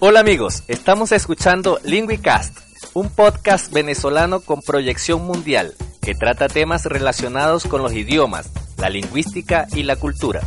Hola 0.00 0.20
amigos, 0.20 0.62
estamos 0.68 1.10
escuchando 1.10 1.80
LingüiCast, 1.82 2.56
un 2.94 3.10
podcast 3.10 3.72
venezolano 3.72 4.38
con 4.38 4.62
proyección 4.62 5.26
mundial 5.26 5.74
que 6.00 6.14
trata 6.14 6.46
temas 6.46 6.84
relacionados 6.84 7.64
con 7.64 7.82
los 7.82 7.92
idiomas, 7.92 8.48
la 8.76 8.90
lingüística 8.90 9.66
y 9.74 9.82
la 9.82 9.96
cultura. 9.96 10.42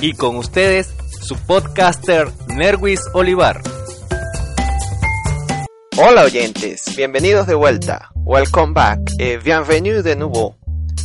Y 0.00 0.14
con 0.14 0.34
ustedes, 0.34 0.92
su 1.20 1.36
podcaster 1.36 2.32
Nerwis 2.48 3.00
Olivar. 3.12 3.62
Hola 5.96 6.24
oyentes, 6.24 6.92
bienvenidos 6.96 7.46
de 7.46 7.54
vuelta. 7.54 8.10
Welcome 8.16 8.72
back 8.72 8.98
et 9.20 9.40
bienvenue 9.40 10.02
de 10.02 10.16
nuevo. 10.16 10.56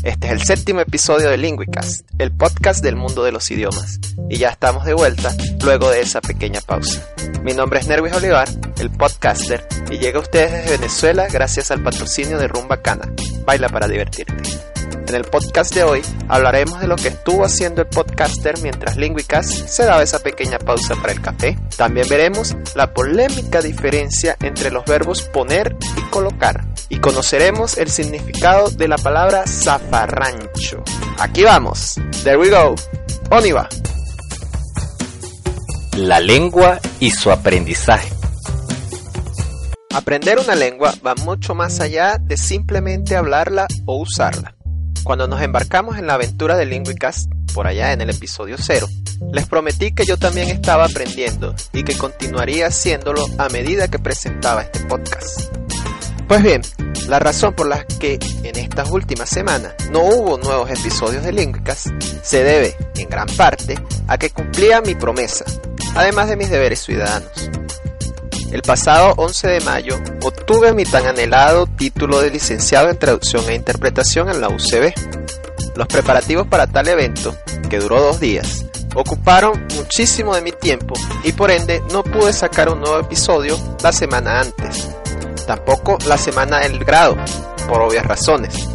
Este 0.03 0.27
es 0.27 0.33
el 0.33 0.41
séptimo 0.41 0.79
episodio 0.79 1.29
de 1.29 1.37
Linguicast, 1.37 2.09
el 2.17 2.31
podcast 2.31 2.83
del 2.83 2.95
mundo 2.95 3.23
de 3.23 3.31
los 3.31 3.51
idiomas. 3.51 3.99
Y 4.31 4.37
ya 4.37 4.49
estamos 4.49 4.83
de 4.83 4.95
vuelta 4.95 5.35
luego 5.63 5.91
de 5.91 6.01
esa 6.01 6.21
pequeña 6.21 6.59
pausa. 6.59 7.07
Mi 7.43 7.53
nombre 7.53 7.79
es 7.79 7.87
Nervis 7.87 8.13
Olivar, 8.13 8.49
el 8.79 8.89
podcaster, 8.89 9.67
y 9.91 9.99
llega 9.99 10.17
a 10.17 10.23
ustedes 10.23 10.51
desde 10.51 10.77
Venezuela 10.77 11.27
gracias 11.31 11.70
al 11.70 11.84
patrocinio 11.84 12.39
de 12.39 12.48
Rumba 12.48 12.81
Cana. 12.81 13.13
Baila 13.45 13.70
para 13.70 13.87
divertirte. 13.87 14.34
En 15.07 15.15
el 15.15 15.26
podcast 15.26 15.76
de 15.76 15.84
hoy 15.84 16.01
hablaremos 16.29 16.79
de 16.79 16.87
lo 16.87 16.95
que 16.95 17.09
estuvo 17.09 17.43
haciendo 17.43 17.81
el 17.81 17.87
podcaster 17.87 18.57
mientras 18.61 18.95
Linguicast 18.95 19.67
se 19.67 19.83
daba 19.83 20.04
esa 20.04 20.20
pequeña 20.20 20.57
pausa 20.57 20.95
para 20.95 21.11
el 21.11 21.21
café. 21.21 21.57
También 21.76 22.07
veremos 22.09 22.55
la 22.76 22.93
polémica 22.93 23.61
diferencia 23.61 24.37
entre 24.41 24.71
los 24.71 24.85
verbos 24.85 25.23
poner 25.23 25.76
colocar. 26.12 26.63
Y 26.90 26.99
conoceremos 26.99 27.77
el 27.77 27.90
significado 27.90 28.70
de 28.70 28.87
la 28.87 28.98
palabra 28.98 29.48
zafarrancho. 29.48 30.84
Aquí 31.17 31.43
vamos. 31.43 31.95
There 32.23 32.37
we 32.37 32.49
go. 32.49 32.76
Oniva. 33.31 33.67
La 35.98 36.20
lengua 36.20 36.79
y 36.99 37.09
su 37.09 37.32
aprendizaje. 37.32 38.09
Aprender 39.93 40.39
una 40.39 40.55
lengua 40.55 40.93
va 41.05 41.15
mucho 41.15 41.55
más 41.55 41.79
allá 41.79 42.17
de 42.20 42.37
simplemente 42.37 43.15
hablarla 43.15 43.67
o 43.85 43.98
usarla. 43.98 44.55
Cuando 45.04 45.27
nos 45.27 45.41
embarcamos 45.41 45.98
en 45.98 46.07
la 46.07 46.13
aventura 46.13 46.55
de 46.55 46.65
Linguicast, 46.65 47.32
por 47.54 47.67
allá 47.67 47.91
en 47.91 48.01
el 48.01 48.09
episodio 48.09 48.55
0, 48.57 48.87
les 49.34 49.48
prometí 49.48 49.91
que 49.93 50.05
yo 50.05 50.17
también 50.17 50.49
estaba 50.49 50.85
aprendiendo 50.85 51.55
y 51.73 51.84
que 51.84 51.98
continuaría 51.98 52.67
haciéndolo 52.67 53.26
a 53.37 53.49
medida 53.49 53.89
que 53.89 53.99
presentaba 53.99 54.62
este 54.62 54.79
podcast. 54.82 55.51
Pues 56.32 56.43
bien, 56.43 56.62
la 57.10 57.20
razón 57.20 57.54
por 57.54 57.68
la 57.68 57.84
que 57.84 58.18
en 58.43 58.55
estas 58.55 58.90
últimas 58.90 59.27
semanas 59.27 59.74
no 59.91 59.99
hubo 59.99 60.38
nuevos 60.38 60.71
episodios 60.71 61.26
de 61.26 61.34
Linguicast 61.34 61.88
se 62.23 62.46
debe, 62.46 62.73
en 62.96 63.10
gran 63.10 63.27
parte, 63.35 63.77
a 64.07 64.18
que 64.18 64.29
cumplía 64.29 64.79
mi 64.79 64.96
promesa, 64.96 65.44
además 65.94 66.29
de 66.29 66.38
mis 66.38 66.50
deberes 66.50 66.84
ciudadanos. 66.84 67.29
El 68.50 68.62
pasado 68.62 69.13
11 69.18 69.46
de 69.46 69.59
mayo 69.59 70.00
obtuve 70.23 70.73
mi 70.73 70.85
tan 70.85 71.05
anhelado 71.05 71.67
título 71.67 72.22
de 72.22 72.29
licenciado 72.29 72.89
en 72.89 72.97
traducción 72.97 73.50
e 73.50 73.55
interpretación 73.55 74.29
en 74.29 74.39
la 74.39 74.47
UCB. 74.47 74.94
Los 75.75 75.88
preparativos 75.88 76.47
para 76.47 76.66
tal 76.66 76.88
evento, 76.88 77.35
que 77.69 77.79
duró 77.79 78.01
dos 78.01 78.22
días, 78.22 78.67
ocuparon 78.95 79.67
muchísimo 79.75 80.34
de 80.34 80.44
mi 80.44 80.53
tiempo 80.53 80.94
y 81.25 81.34
por 81.34 81.51
ende 81.51 81.84
no 81.91 82.03
pude 82.03 82.31
sacar 82.31 82.69
un 82.69 82.79
nuevo 82.79 83.00
episodio 83.00 83.57
la 83.84 83.91
semana 83.91 84.39
antes. 84.39 84.95
Tampoco 85.46 85.97
la 86.07 86.18
semana 86.18 86.59
del 86.59 86.84
grado, 86.84 87.18
por 87.68 87.81
obvias 87.81 88.06
razones. 88.06 88.68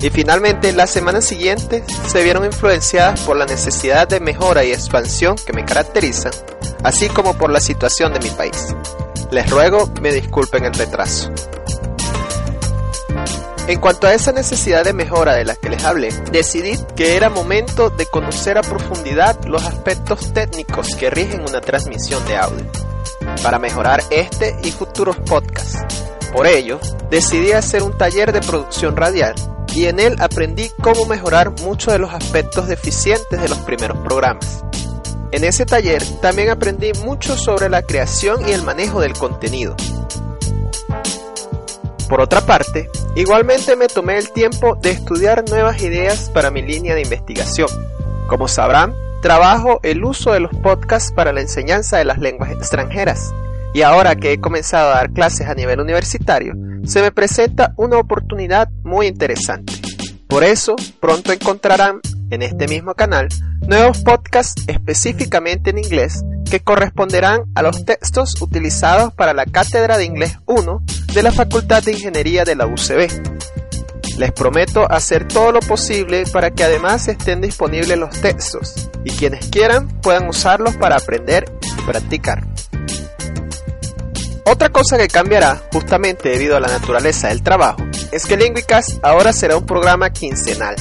Y 0.00 0.10
finalmente 0.10 0.72
la 0.72 0.86
semana 0.86 1.22
siguiente 1.22 1.82
se 2.06 2.22
vieron 2.22 2.44
influenciadas 2.44 3.20
por 3.20 3.36
la 3.36 3.46
necesidad 3.46 4.06
de 4.06 4.20
mejora 4.20 4.62
y 4.64 4.72
expansión 4.72 5.36
que 5.36 5.52
me 5.52 5.64
caracterizan, 5.64 6.32
así 6.82 7.08
como 7.08 7.38
por 7.38 7.50
la 7.50 7.60
situación 7.60 8.12
de 8.12 8.20
mi 8.20 8.30
país. 8.30 8.74
Les 9.30 9.48
ruego 9.48 9.90
me 10.02 10.12
disculpen 10.12 10.64
el 10.66 10.74
retraso. 10.74 11.32
En 13.66 13.80
cuanto 13.80 14.06
a 14.06 14.12
esa 14.12 14.32
necesidad 14.32 14.84
de 14.84 14.92
mejora 14.92 15.32
de 15.34 15.46
la 15.46 15.56
que 15.56 15.70
les 15.70 15.82
hablé, 15.84 16.10
decidí 16.30 16.78
que 16.94 17.16
era 17.16 17.30
momento 17.30 17.88
de 17.88 18.04
conocer 18.04 18.58
a 18.58 18.62
profundidad 18.62 19.42
los 19.46 19.64
aspectos 19.64 20.34
técnicos 20.34 20.94
que 20.96 21.08
rigen 21.08 21.40
una 21.48 21.62
transmisión 21.62 22.22
de 22.26 22.36
audio, 22.36 22.66
para 23.42 23.58
mejorar 23.58 24.04
este 24.10 24.54
y 24.62 24.70
futuros 24.70 25.16
podcasts. 25.16 25.82
Por 26.34 26.48
ello, 26.48 26.80
decidí 27.10 27.52
hacer 27.52 27.84
un 27.84 27.96
taller 27.96 28.32
de 28.32 28.40
producción 28.40 28.96
radial 28.96 29.36
y 29.72 29.86
en 29.86 30.00
él 30.00 30.16
aprendí 30.18 30.68
cómo 30.82 31.06
mejorar 31.06 31.52
muchos 31.62 31.92
de 31.92 32.00
los 32.00 32.12
aspectos 32.12 32.66
deficientes 32.66 33.40
de 33.40 33.48
los 33.48 33.58
primeros 33.58 33.98
programas. 33.98 34.64
En 35.30 35.44
ese 35.44 35.64
taller 35.64 36.02
también 36.20 36.50
aprendí 36.50 36.92
mucho 37.04 37.36
sobre 37.36 37.68
la 37.68 37.82
creación 37.82 38.48
y 38.48 38.50
el 38.50 38.64
manejo 38.64 39.00
del 39.00 39.12
contenido. 39.12 39.76
Por 42.08 42.20
otra 42.20 42.40
parte, 42.40 42.90
igualmente 43.14 43.76
me 43.76 43.86
tomé 43.86 44.18
el 44.18 44.30
tiempo 44.30 44.74
de 44.74 44.90
estudiar 44.90 45.48
nuevas 45.48 45.82
ideas 45.82 46.30
para 46.30 46.50
mi 46.50 46.62
línea 46.62 46.96
de 46.96 47.02
investigación. 47.02 47.68
Como 48.26 48.48
sabrán, 48.48 48.92
trabajo 49.22 49.78
el 49.84 50.04
uso 50.04 50.32
de 50.32 50.40
los 50.40 50.50
podcasts 50.52 51.12
para 51.12 51.32
la 51.32 51.42
enseñanza 51.42 51.98
de 51.98 52.04
las 52.04 52.18
lenguas 52.18 52.50
extranjeras. 52.50 53.32
Y 53.74 53.82
ahora 53.82 54.14
que 54.14 54.32
he 54.32 54.40
comenzado 54.40 54.90
a 54.90 54.94
dar 54.94 55.10
clases 55.10 55.48
a 55.48 55.54
nivel 55.54 55.80
universitario, 55.80 56.54
se 56.84 57.02
me 57.02 57.10
presenta 57.10 57.74
una 57.76 57.98
oportunidad 57.98 58.70
muy 58.84 59.08
interesante. 59.08 59.72
Por 60.28 60.44
eso, 60.44 60.76
pronto 61.00 61.32
encontrarán 61.32 62.00
en 62.30 62.42
este 62.42 62.68
mismo 62.68 62.94
canal 62.94 63.28
nuevos 63.66 63.98
podcasts 64.02 64.62
específicamente 64.68 65.70
en 65.70 65.78
inglés 65.78 66.22
que 66.48 66.60
corresponderán 66.60 67.42
a 67.56 67.62
los 67.62 67.84
textos 67.84 68.40
utilizados 68.40 69.12
para 69.12 69.34
la 69.34 69.44
Cátedra 69.44 69.98
de 69.98 70.04
Inglés 70.04 70.38
1 70.46 70.82
de 71.12 71.22
la 71.22 71.32
Facultad 71.32 71.82
de 71.82 71.92
Ingeniería 71.92 72.44
de 72.44 72.54
la 72.54 72.66
UCB. 72.66 73.08
Les 74.18 74.30
prometo 74.30 74.88
hacer 74.88 75.26
todo 75.26 75.50
lo 75.50 75.60
posible 75.60 76.24
para 76.32 76.52
que 76.52 76.62
además 76.62 77.08
estén 77.08 77.40
disponibles 77.40 77.98
los 77.98 78.20
textos 78.20 78.88
y 79.04 79.10
quienes 79.10 79.48
quieran 79.48 79.88
puedan 80.00 80.28
usarlos 80.28 80.76
para 80.76 80.94
aprender 80.94 81.44
y 81.76 81.82
practicar. 81.82 82.46
Otra 84.46 84.68
cosa 84.68 84.98
que 84.98 85.08
cambiará, 85.08 85.62
justamente 85.72 86.28
debido 86.28 86.56
a 86.56 86.60
la 86.60 86.68
naturaleza 86.68 87.28
del 87.28 87.42
trabajo, 87.42 87.82
es 88.12 88.26
que 88.26 88.36
Linguicast 88.36 89.02
ahora 89.02 89.32
será 89.32 89.56
un 89.56 89.64
programa 89.64 90.10
quincenal. 90.10 90.76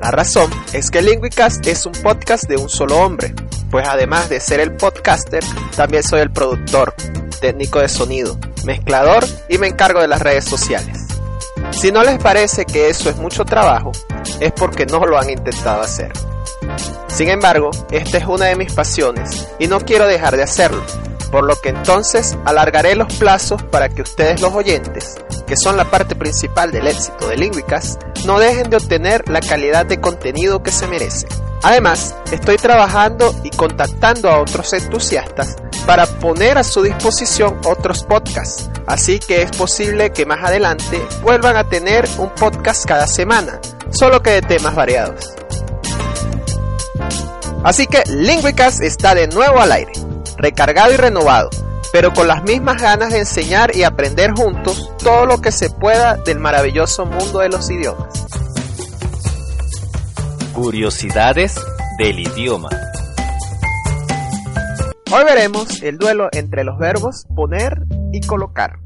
La 0.00 0.10
razón 0.10 0.50
es 0.74 0.90
que 0.90 1.00
Linguicast 1.00 1.66
es 1.66 1.86
un 1.86 1.92
podcast 1.92 2.44
de 2.44 2.56
un 2.56 2.68
solo 2.68 2.98
hombre, 2.98 3.34
pues 3.70 3.88
además 3.88 4.28
de 4.28 4.40
ser 4.40 4.60
el 4.60 4.76
podcaster, 4.76 5.42
también 5.74 6.02
soy 6.02 6.20
el 6.20 6.30
productor, 6.30 6.94
técnico 7.40 7.80
de 7.80 7.88
sonido, 7.88 8.38
mezclador 8.64 9.24
y 9.48 9.56
me 9.56 9.68
encargo 9.68 10.02
de 10.02 10.08
las 10.08 10.20
redes 10.20 10.44
sociales. 10.44 10.98
Si 11.70 11.90
no 11.90 12.02
les 12.04 12.18
parece 12.18 12.66
que 12.66 12.90
eso 12.90 13.08
es 13.08 13.16
mucho 13.16 13.46
trabajo, 13.46 13.90
es 14.38 14.52
porque 14.52 14.84
no 14.84 15.06
lo 15.06 15.18
han 15.18 15.30
intentado 15.30 15.80
hacer. 15.80 16.12
Sin 17.08 17.30
embargo, 17.30 17.70
esta 17.90 18.18
es 18.18 18.26
una 18.26 18.46
de 18.46 18.56
mis 18.56 18.72
pasiones 18.72 19.48
y 19.58 19.66
no 19.66 19.80
quiero 19.80 20.06
dejar 20.06 20.36
de 20.36 20.42
hacerlo, 20.42 20.84
por 21.30 21.44
lo 21.44 21.60
que 21.60 21.70
entonces 21.70 22.36
alargaré 22.44 22.94
los 22.94 23.12
plazos 23.14 23.62
para 23.62 23.88
que 23.88 24.02
ustedes 24.02 24.40
los 24.40 24.54
oyentes, 24.54 25.16
que 25.46 25.56
son 25.56 25.76
la 25.76 25.90
parte 25.90 26.14
principal 26.14 26.72
del 26.72 26.86
éxito 26.86 27.28
de 27.28 27.36
Linguicast, 27.36 28.02
no 28.26 28.38
dejen 28.38 28.70
de 28.70 28.76
obtener 28.76 29.28
la 29.28 29.40
calidad 29.40 29.86
de 29.86 30.00
contenido 30.00 30.62
que 30.62 30.72
se 30.72 30.86
merece. 30.86 31.26
Además, 31.62 32.14
estoy 32.30 32.56
trabajando 32.56 33.34
y 33.42 33.50
contactando 33.50 34.30
a 34.30 34.40
otros 34.40 34.72
entusiastas 34.72 35.56
para 35.86 36.06
poner 36.06 36.58
a 36.58 36.64
su 36.64 36.82
disposición 36.82 37.58
otros 37.64 38.04
podcasts, 38.04 38.70
así 38.86 39.18
que 39.18 39.42
es 39.42 39.50
posible 39.52 40.12
que 40.12 40.26
más 40.26 40.44
adelante 40.44 41.02
vuelvan 41.22 41.56
a 41.56 41.68
tener 41.68 42.08
un 42.18 42.30
podcast 42.30 42.84
cada 42.84 43.06
semana, 43.06 43.60
solo 43.90 44.22
que 44.22 44.30
de 44.30 44.42
temas 44.42 44.74
variados. 44.74 45.32
Así 47.64 47.86
que 47.86 48.04
Linguicast 48.06 48.82
está 48.82 49.14
de 49.14 49.26
nuevo 49.28 49.60
al 49.60 49.72
aire 49.72 50.07
recargado 50.38 50.92
y 50.92 50.96
renovado, 50.96 51.50
pero 51.92 52.12
con 52.12 52.28
las 52.28 52.42
mismas 52.44 52.80
ganas 52.80 53.12
de 53.12 53.18
enseñar 53.18 53.76
y 53.76 53.82
aprender 53.82 54.32
juntos 54.32 54.90
todo 55.02 55.26
lo 55.26 55.40
que 55.40 55.52
se 55.52 55.68
pueda 55.68 56.16
del 56.16 56.38
maravilloso 56.38 57.04
mundo 57.06 57.40
de 57.40 57.48
los 57.48 57.68
idiomas. 57.70 58.08
Curiosidades 60.54 61.54
del 61.98 62.20
idioma. 62.20 62.68
Hoy 65.10 65.24
veremos 65.24 65.82
el 65.82 65.98
duelo 65.98 66.28
entre 66.32 66.64
los 66.64 66.78
verbos 66.78 67.26
poner 67.34 67.82
y 68.12 68.20
colocar. 68.20 68.78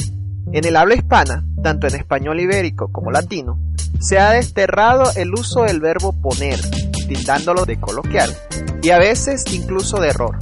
En 0.52 0.64
el 0.64 0.76
habla 0.76 0.94
hispana, 0.94 1.44
tanto 1.62 1.86
en 1.86 1.96
español 1.96 2.40
ibérico 2.40 2.92
como 2.92 3.10
latino, 3.10 3.58
se 4.00 4.18
ha 4.18 4.30
desterrado 4.30 5.04
el 5.16 5.32
uso 5.32 5.62
del 5.62 5.80
verbo 5.80 6.12
poner, 6.12 6.60
tildándolo 7.08 7.64
de 7.64 7.80
coloquial, 7.80 8.36
y 8.82 8.90
a 8.90 8.98
veces 8.98 9.44
incluso 9.52 9.98
de 10.00 10.08
error. 10.08 10.36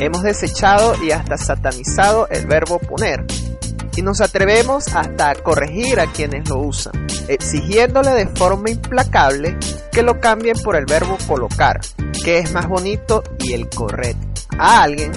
Hemos 0.00 0.22
desechado 0.22 0.94
y 1.04 1.10
hasta 1.10 1.36
satanizado 1.36 2.26
el 2.30 2.46
verbo 2.46 2.78
poner, 2.78 3.26
y 3.94 4.00
nos 4.00 4.22
atrevemos 4.22 4.88
hasta 4.94 5.28
a 5.28 5.34
corregir 5.34 6.00
a 6.00 6.10
quienes 6.10 6.48
lo 6.48 6.60
usan, 6.60 7.06
exigiéndole 7.28 8.12
de 8.12 8.26
forma 8.28 8.70
implacable 8.70 9.58
que 9.92 10.02
lo 10.02 10.18
cambien 10.18 10.56
por 10.64 10.76
el 10.76 10.86
verbo 10.86 11.18
colocar, 11.28 11.80
que 12.24 12.38
es 12.38 12.50
más 12.52 12.66
bonito 12.66 13.22
y 13.40 13.52
el 13.52 13.68
correcto. 13.68 14.26
A 14.58 14.82
alguien, 14.82 15.12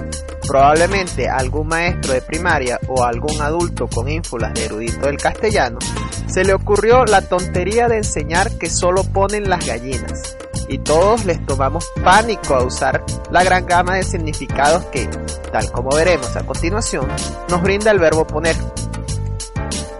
probablemente 0.45 1.29
algún 1.29 1.67
maestro 1.67 2.11
de 2.11 2.21
primaria 2.21 2.77
o 2.89 3.05
algún 3.05 3.41
adulto 3.41 3.87
con 3.87 4.09
ínfulas 4.09 4.53
de 4.53 4.65
erudito 4.65 5.07
del 5.07 5.15
castellano, 5.15 5.79
se 6.27 6.43
le 6.43 6.53
ocurrió 6.53 7.05
la 7.05 7.21
tontería 7.21 7.87
de 7.87 7.97
enseñar 7.97 8.57
que 8.57 8.69
solo 8.69 9.05
ponen 9.05 9.49
las 9.49 9.65
gallinas, 9.65 10.35
y 10.67 10.79
todos 10.79 11.25
les 11.25 11.45
tomamos 11.45 11.89
pánico 12.03 12.55
a 12.55 12.63
usar 12.63 13.03
la 13.31 13.43
gran 13.43 13.65
gama 13.65 13.95
de 13.95 14.03
significados 14.03 14.85
que, 14.85 15.07
tal 15.51 15.71
como 15.71 15.91
veremos 15.91 16.35
a 16.35 16.45
continuación, 16.45 17.07
nos 17.49 17.61
brinda 17.61 17.91
el 17.91 17.99
verbo 17.99 18.25
poner. 18.25 18.55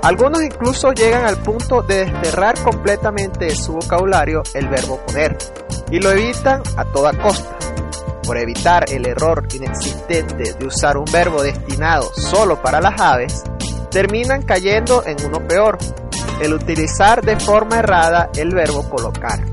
Algunos 0.01 0.43
incluso 0.43 0.91
llegan 0.91 1.25
al 1.25 1.37
punto 1.37 1.81
de 1.81 2.05
desterrar 2.05 2.61
completamente 2.61 3.45
de 3.45 3.55
su 3.55 3.73
vocabulario 3.73 4.43
el 4.53 4.67
verbo 4.67 4.97
poner 4.97 5.37
y 5.91 5.99
lo 5.99 6.11
evitan 6.11 6.61
a 6.75 6.83
toda 6.85 7.13
costa. 7.13 7.57
Por 8.23 8.37
evitar 8.37 8.85
el 8.89 9.05
error 9.05 9.47
inexistente 9.53 10.53
de 10.53 10.65
usar 10.65 10.97
un 10.97 11.05
verbo 11.05 11.41
destinado 11.41 12.11
solo 12.15 12.61
para 12.61 12.81
las 12.81 12.99
aves, 12.99 13.43
terminan 13.91 14.41
cayendo 14.41 15.05
en 15.05 15.23
uno 15.25 15.45
peor, 15.47 15.77
el 16.41 16.53
utilizar 16.53 17.21
de 17.21 17.39
forma 17.39 17.79
errada 17.79 18.29
el 18.35 18.53
verbo 18.53 18.89
colocar. 18.89 19.52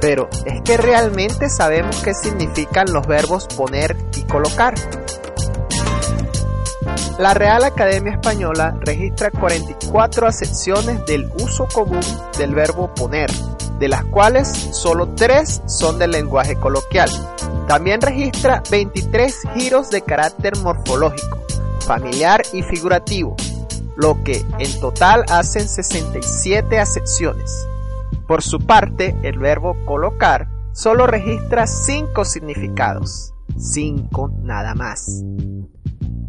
Pero, 0.00 0.28
¿es 0.46 0.62
que 0.62 0.76
realmente 0.76 1.50
sabemos 1.50 2.00
qué 2.02 2.14
significan 2.14 2.90
los 2.90 3.06
verbos 3.06 3.46
poner 3.54 3.96
y 4.16 4.22
colocar? 4.22 4.74
La 7.18 7.34
Real 7.34 7.64
Academia 7.64 8.14
Española 8.14 8.78
registra 8.80 9.30
44 9.30 10.26
acepciones 10.26 11.04
del 11.04 11.30
uso 11.34 11.68
común 11.68 12.00
del 12.38 12.54
verbo 12.54 12.94
poner, 12.94 13.30
de 13.78 13.88
las 13.88 14.06
cuales 14.06 14.48
solo 14.72 15.10
3 15.16 15.62
son 15.66 15.98
del 15.98 16.12
lenguaje 16.12 16.56
coloquial. 16.56 17.10
También 17.68 18.00
registra 18.00 18.62
23 18.70 19.36
giros 19.54 19.90
de 19.90 20.00
carácter 20.00 20.56
morfológico, 20.60 21.42
familiar 21.86 22.40
y 22.54 22.62
figurativo, 22.62 23.36
lo 23.96 24.24
que 24.24 24.42
en 24.58 24.80
total 24.80 25.26
hacen 25.28 25.68
67 25.68 26.78
acepciones. 26.78 27.66
Por 28.30 28.44
su 28.44 28.60
parte, 28.60 29.16
el 29.24 29.40
verbo 29.40 29.76
colocar 29.84 30.46
solo 30.70 31.08
registra 31.08 31.66
5 31.66 32.24
significados, 32.24 33.34
5 33.58 34.30
nada 34.44 34.76
más. 34.76 35.24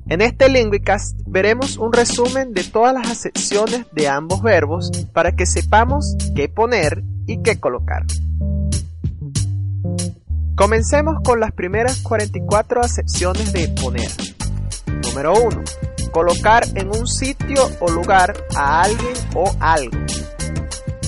En 0.07 0.21
este 0.21 0.50
Linguicast 0.50 1.19
veremos 1.27 1.77
un 1.77 1.94
resumen 1.94 2.53
de 2.53 2.63
todas 2.63 2.95
las 2.95 3.07
acepciones 3.07 3.86
de 3.92 4.07
ambos 4.09 4.42
verbos 4.42 4.89
para 5.13 5.33
que 5.36 5.45
sepamos 5.45 6.18
qué 6.36 6.50
poner 6.50 7.03
y 7.27 7.44
qué 7.44 7.59
colocar. 7.59 8.07
Comencemos 10.56 11.18
con 11.24 11.39
las 11.39 11.51
primeras 11.51 12.01
44 12.01 12.81
acepciones 12.81 13.53
de 13.53 13.68
poner. 13.80 14.09
Número 15.03 15.33
1. 15.33 15.63
Colocar 16.12 16.63
en 16.74 16.88
un 16.88 17.06
sitio 17.06 17.62
o 17.80 17.92
lugar 17.92 18.33
a 18.56 18.81
alguien 18.81 19.13
o 19.36 19.56
algo. 19.59 20.00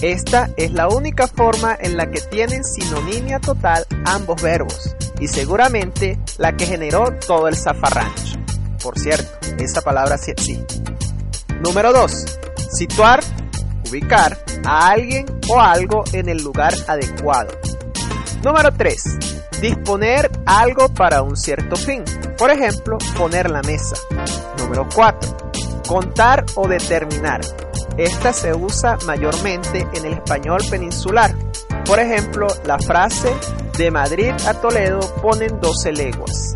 Esta 0.04 0.50
es 0.58 0.74
la 0.74 0.90
única 0.90 1.28
forma 1.28 1.78
en 1.80 1.96
la 1.96 2.12
que 2.12 2.20
tienen 2.20 2.66
sinonimia 2.66 3.40
total 3.40 3.86
ambos 4.04 4.42
verbos 4.42 4.94
y 5.18 5.30
seguramente 5.30 6.20
la 6.38 6.58
que 6.58 6.66
generó 6.66 7.14
todo 7.26 7.48
el 7.48 7.56
zafarrancho. 7.56 8.38
Por 8.84 9.00
cierto, 9.00 9.32
esa 9.60 9.80
palabra 9.80 10.18
sí. 10.18 10.34
Número 11.62 11.94
2. 11.94 12.26
Situar, 12.70 13.22
ubicar 13.90 14.38
a 14.66 14.90
alguien 14.90 15.26
o 15.50 15.62
algo 15.62 16.04
en 16.12 16.28
el 16.28 16.44
lugar 16.44 16.74
adecuado. 16.90 17.58
Número 18.44 18.74
3. 18.74 19.04
Disponer 19.62 20.30
algo 20.46 20.90
para 20.90 21.22
un 21.22 21.38
cierto 21.38 21.78
fin. 21.78 22.04
Por 22.38 22.52
ejemplo, 22.52 22.98
poner 23.18 23.50
la 23.50 23.62
mesa. 23.62 23.96
Número 24.58 24.86
4. 24.94 25.38
Contar 25.88 26.44
o 26.56 26.68
determinar. 26.68 27.40
Esta 27.98 28.34
se 28.34 28.54
usa 28.54 28.98
mayormente 29.06 29.88
en 29.94 30.06
el 30.06 30.14
español 30.14 30.62
peninsular. 30.70 31.36
Por 31.86 32.00
ejemplo, 32.00 32.48
la 32.66 32.80
frase 32.80 33.34
de 33.78 33.92
Madrid 33.92 34.32
a 34.48 34.54
Toledo 34.54 35.00
ponen 35.22 35.60
12 35.60 35.92
leguas. 35.92 36.56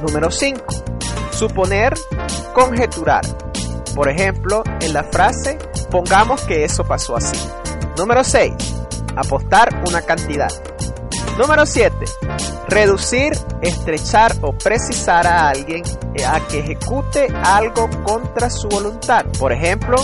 Número 0.00 0.30
5 0.30 0.64
Suponer, 1.38 1.94
conjeturar. 2.52 3.24
Por 3.94 4.08
ejemplo, 4.08 4.64
en 4.80 4.92
la 4.92 5.04
frase, 5.04 5.56
pongamos 5.88 6.40
que 6.42 6.64
eso 6.64 6.82
pasó 6.82 7.16
así. 7.16 7.38
Número 7.96 8.24
6. 8.24 8.52
Apostar 9.14 9.84
una 9.86 10.02
cantidad. 10.02 10.50
Número 11.38 11.64
7. 11.64 11.94
Reducir, 12.68 13.38
estrechar 13.62 14.34
o 14.40 14.52
precisar 14.52 15.28
a 15.28 15.50
alguien 15.50 15.84
a 16.26 16.40
que 16.48 16.58
ejecute 16.58 17.28
algo 17.44 17.88
contra 18.02 18.50
su 18.50 18.68
voluntad. 18.68 19.24
Por 19.38 19.52
ejemplo, 19.52 19.96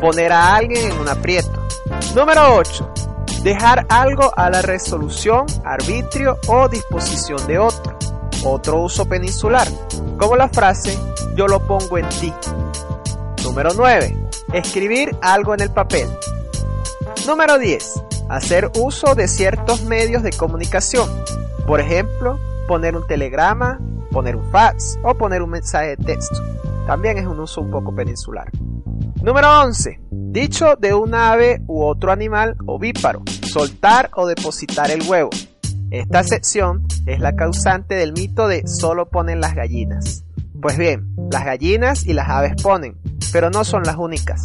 poner 0.00 0.32
a 0.32 0.56
alguien 0.56 0.90
en 0.90 0.98
un 0.98 1.08
aprieto. 1.08 1.66
Número 2.14 2.56
8. 2.56 2.94
Dejar 3.42 3.86
algo 3.88 4.32
a 4.36 4.50
la 4.50 4.62
resolución, 4.62 5.46
arbitrio 5.64 6.38
o 6.48 6.68
disposición 6.68 7.46
de 7.46 7.58
otro. 7.58 7.98
Otro 8.44 8.80
uso 8.80 9.06
peninsular 9.06 9.68
como 10.18 10.36
la 10.36 10.48
frase 10.48 10.98
yo 11.34 11.46
lo 11.46 11.66
pongo 11.66 11.98
en 11.98 12.08
ti. 12.08 12.32
Número 13.44 13.70
9. 13.74 14.16
Escribir 14.52 15.16
algo 15.22 15.54
en 15.54 15.60
el 15.60 15.70
papel. 15.70 16.08
Número 17.26 17.58
10. 17.58 18.02
Hacer 18.28 18.70
uso 18.76 19.14
de 19.14 19.28
ciertos 19.28 19.82
medios 19.82 20.22
de 20.22 20.32
comunicación. 20.32 21.08
Por 21.66 21.80
ejemplo, 21.80 22.38
poner 22.68 22.96
un 22.96 23.06
telegrama, 23.06 23.80
poner 24.10 24.36
un 24.36 24.44
fax 24.50 24.98
o 25.02 25.14
poner 25.14 25.42
un 25.42 25.50
mensaje 25.50 25.96
de 25.96 25.96
texto. 25.96 26.42
También 26.86 27.18
es 27.18 27.26
un 27.26 27.38
uso 27.40 27.60
un 27.60 27.70
poco 27.70 27.94
peninsular. 27.94 28.50
Número 29.22 29.60
11. 29.62 30.00
Dicho 30.10 30.76
de 30.76 30.94
un 30.94 31.14
ave 31.14 31.62
u 31.66 31.84
otro 31.84 32.10
animal 32.10 32.56
ovíparo. 32.66 33.22
Soltar 33.42 34.10
o 34.14 34.26
depositar 34.26 34.90
el 34.90 35.02
huevo. 35.08 35.30
Esta 35.90 36.22
sección 36.22 36.86
es 37.06 37.20
la 37.20 37.34
causante 37.34 37.96
del 37.96 38.12
mito 38.12 38.48
de 38.48 38.62
solo 38.66 39.08
ponen 39.08 39.40
las 39.40 39.54
gallinas. 39.54 40.24
Pues 40.60 40.78
bien, 40.78 41.14
las 41.30 41.44
gallinas 41.44 42.06
y 42.06 42.12
las 42.12 42.28
aves 42.28 42.62
ponen, 42.62 42.96
pero 43.32 43.50
no 43.50 43.64
son 43.64 43.82
las 43.82 43.96
únicas. 43.96 44.44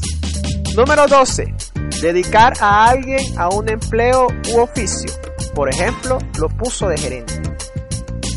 Número 0.75 1.07
12. 1.07 1.53
Dedicar 2.01 2.53
a 2.59 2.85
alguien 2.89 3.19
a 3.37 3.49
un 3.49 3.69
empleo 3.69 4.27
u 4.53 4.59
oficio. 4.59 5.11
Por 5.53 5.69
ejemplo, 5.69 6.17
lo 6.39 6.49
puso 6.49 6.89
de 6.89 6.97
gerente. 6.97 7.41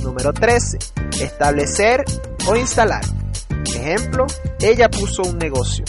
Número 0.03 0.33
13. 0.33 0.79
Establecer 1.21 2.05
o 2.47 2.57
instalar. 2.57 3.03
Ejemplo, 3.75 4.27
ella 4.61 4.89
puso 4.89 5.23
un 5.23 5.39
negocio. 5.39 5.85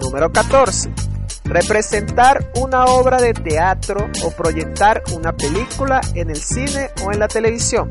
Número 0.00 0.30
14 0.32 0.90
representar 1.48 2.52
una 2.56 2.84
obra 2.84 3.20
de 3.20 3.32
teatro 3.32 4.10
o 4.24 4.30
proyectar 4.30 5.02
una 5.14 5.32
película 5.32 6.00
en 6.14 6.30
el 6.30 6.36
cine 6.36 6.90
o 7.04 7.12
en 7.12 7.18
la 7.18 7.28
televisión. 7.28 7.88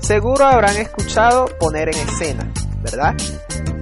Seguro 0.00 0.46
habrán 0.46 0.76
escuchado 0.76 1.46
poner 1.58 1.88
en 1.88 2.08
escena, 2.08 2.50
¿verdad? 2.82 3.14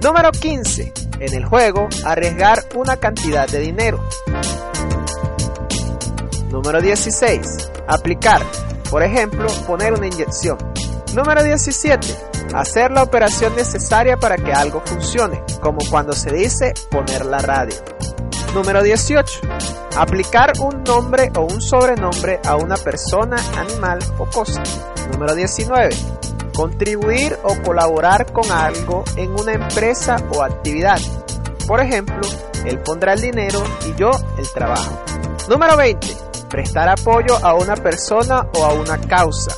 Número 0.03 0.31
15. 0.31 0.93
En 1.19 1.33
el 1.33 1.45
juego, 1.45 1.87
arriesgar 2.03 2.63
una 2.75 2.97
cantidad 2.97 3.47
de 3.47 3.59
dinero. 3.59 4.03
Número 6.49 6.81
16. 6.81 7.71
Aplicar. 7.87 8.41
Por 8.89 9.01
ejemplo, 9.03 9.47
poner 9.65 9.93
una 9.93 10.07
inyección. 10.07 10.57
Número 11.15 11.41
17. 11.43 12.07
Hacer 12.53 12.91
la 12.91 13.03
operación 13.03 13.55
necesaria 13.55 14.17
para 14.17 14.35
que 14.35 14.51
algo 14.51 14.81
funcione, 14.83 15.41
como 15.61 15.79
cuando 15.89 16.11
se 16.11 16.29
dice 16.29 16.73
poner 16.91 17.25
la 17.25 17.37
radio. 17.37 17.73
Número 18.53 18.83
18. 18.83 19.39
Aplicar 19.95 20.51
un 20.59 20.83
nombre 20.83 21.31
o 21.37 21.43
un 21.43 21.61
sobrenombre 21.61 22.41
a 22.43 22.57
una 22.57 22.75
persona, 22.75 23.37
animal 23.57 23.99
o 24.17 24.25
cosa. 24.25 24.61
Número 25.13 25.33
19. 25.33 25.95
Contribuir 26.53 27.39
o 27.43 27.61
colaborar 27.61 28.33
con 28.33 28.51
algo 28.51 29.05
en 29.15 29.31
una 29.31 29.53
empresa 29.53 30.17
o 30.33 30.43
actividad. 30.43 30.99
Por 31.65 31.79
ejemplo, 31.79 32.27
él 32.65 32.79
pondrá 32.79 33.13
el 33.13 33.21
dinero 33.21 33.63
y 33.87 33.97
yo 33.97 34.11
el 34.37 34.51
trabajo. 34.51 35.01
Número 35.47 35.77
20. 35.77 36.24
Prestar 36.49 36.89
apoyo 36.89 37.37
a 37.43 37.53
una 37.55 37.75
persona 37.75 38.47
o 38.55 38.65
a 38.65 38.73
una 38.73 38.99
causa. 38.99 39.51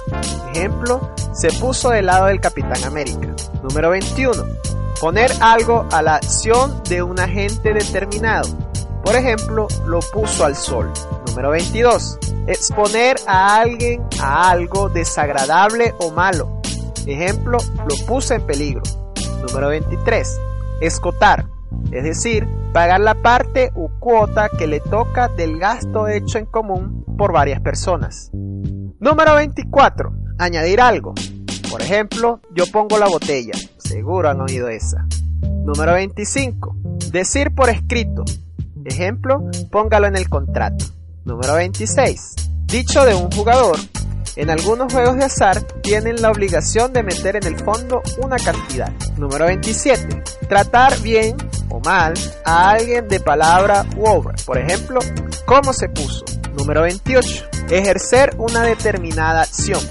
Ejemplo, 0.51 1.11
se 1.33 1.51
puso 1.53 1.89
del 1.89 2.07
lado 2.07 2.25
del 2.25 2.39
Capitán 2.39 2.83
América. 2.83 3.35
Número 3.61 3.91
21. 3.91 4.43
Poner 4.99 5.31
algo 5.41 5.85
a 5.91 6.01
la 6.01 6.15
acción 6.15 6.81
de 6.89 7.03
un 7.03 7.19
agente 7.19 7.73
determinado. 7.73 8.49
Por 9.03 9.15
ejemplo, 9.15 9.67
lo 9.85 9.99
puso 9.99 10.45
al 10.45 10.55
sol. 10.55 10.91
Número 11.27 11.51
22. 11.51 12.17
Exponer 12.47 13.17
a 13.27 13.59
alguien 13.59 14.03
a 14.19 14.49
algo 14.49 14.89
desagradable 14.89 15.93
o 15.99 16.11
malo. 16.11 16.61
Ejemplo, 17.05 17.57
lo 17.87 18.05
puso 18.05 18.33
en 18.33 18.45
peligro. 18.45 18.81
Número 19.47 19.69
23. 19.69 20.39
Escotar. 20.81 21.56
Es 21.91 22.03
decir, 22.03 22.47
pagar 22.73 22.99
la 22.99 23.21
parte 23.21 23.71
u 23.75 23.89
cuota 23.99 24.49
que 24.49 24.67
le 24.67 24.79
toca 24.79 25.29
del 25.29 25.57
gasto 25.57 26.07
hecho 26.07 26.37
en 26.37 26.45
común 26.45 27.05
por 27.17 27.31
varias 27.31 27.61
personas. 27.61 28.29
Número 28.33 29.35
24. 29.35 30.11
Añadir 30.37 30.81
algo. 30.81 31.13
Por 31.71 31.81
ejemplo, 31.81 32.41
yo 32.55 32.65
pongo 32.71 32.97
la 32.97 33.07
botella. 33.07 33.53
Seguro 33.77 34.29
han 34.29 34.41
oído 34.41 34.69
esa. 34.69 35.05
Número 35.41 35.93
25. 35.93 36.75
Decir 37.11 37.53
por 37.55 37.69
escrito. 37.69 38.25
Ejemplo, 38.85 39.43
póngalo 39.71 40.07
en 40.07 40.15
el 40.15 40.29
contrato. 40.29 40.85
Número 41.25 41.55
26. 41.55 42.35
Dicho 42.65 43.05
de 43.05 43.15
un 43.15 43.31
jugador. 43.31 43.77
En 44.37 44.51
algunos 44.51 44.93
juegos 44.93 45.17
de 45.17 45.23
azar 45.23 45.63
tienen 45.81 46.21
la 46.21 46.29
obligación 46.29 46.93
de 46.93 47.01
meter 47.01 47.37
en 47.37 47.47
el 47.47 47.57
fondo 47.57 48.03
una 48.19 48.37
cantidad. 48.37 48.91
Número 49.17 49.47
27. 49.47 50.21
Tratar 50.47 50.99
bien 50.99 51.35
o 51.69 51.79
mal 51.79 52.13
a 52.45 52.69
alguien 52.69 53.07
de 53.07 53.19
palabra 53.19 53.83
u 53.95 54.07
obra. 54.07 54.35
Por 54.45 54.59
ejemplo, 54.59 54.99
¿cómo 55.47 55.73
se 55.73 55.89
puso? 55.89 56.23
Número 56.55 56.83
28. 56.83 57.49
Ejercer 57.71 58.35
una 58.37 58.61
determinada 58.61 59.41
acción. 59.41 59.81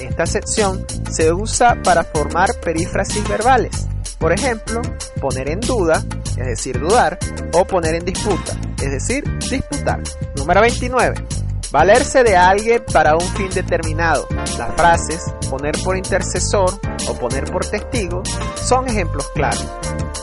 Esta 0.00 0.26
sección 0.26 0.84
se 1.08 1.32
usa 1.32 1.80
para 1.84 2.02
formar 2.02 2.50
perífrasis 2.60 3.26
verbales. 3.28 3.86
Por 4.18 4.32
ejemplo, 4.32 4.82
poner 5.20 5.48
en 5.50 5.60
duda, 5.60 6.04
es 6.36 6.46
decir, 6.46 6.80
dudar, 6.80 7.16
o 7.52 7.64
poner 7.64 7.94
en 7.94 8.04
disputa, 8.04 8.58
es 8.82 8.90
decir, 8.90 9.22
disputar. 9.38 10.02
Número 10.34 10.62
29. 10.62 11.43
Valerse 11.74 12.22
de 12.22 12.36
alguien 12.36 12.84
para 12.92 13.16
un 13.16 13.28
fin 13.34 13.50
determinado. 13.50 14.28
Las 14.56 14.76
frases 14.76 15.24
poner 15.50 15.74
por 15.82 15.96
intercesor 15.96 16.72
o 17.08 17.14
poner 17.14 17.50
por 17.50 17.66
testigo 17.66 18.22
son 18.54 18.86
ejemplos 18.86 19.28
claros. 19.34 19.66